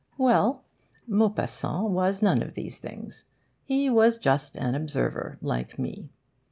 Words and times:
Well, 0.17 0.65
Maupassant 1.05 1.91
was 1.91 2.23
none 2.23 2.41
of 2.41 2.55
these 2.55 2.79
things. 2.79 3.25
He 3.63 3.87
was 3.87 4.17
just 4.17 4.55
an 4.55 4.73
observer, 4.73 5.37
like 5.43 5.77
me. 5.77 6.09